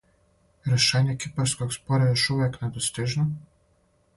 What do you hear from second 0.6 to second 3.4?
Решење кипарског спора још увек недостижно?